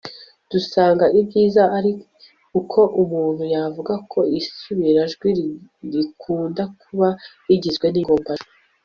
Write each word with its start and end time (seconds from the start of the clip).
dusanga 0.51 1.05
ibyiza 1.19 1.63
ari 1.77 1.91
uko 2.59 2.79
umuntu 3.01 3.43
yavuga 3.55 3.93
ko 4.11 4.19
isubirajwi 4.39 5.27
rikundakuba 5.93 7.09
rigizwe 7.47 7.87
n'ingombajwi 7.91 8.49